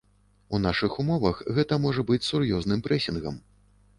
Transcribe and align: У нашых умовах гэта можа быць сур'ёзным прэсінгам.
У 0.57 0.59
нашых 0.61 0.95
умовах 1.03 1.43
гэта 1.59 1.77
можа 1.85 2.05
быць 2.09 2.21
сур'ёзным 2.31 2.81
прэсінгам. 2.89 3.37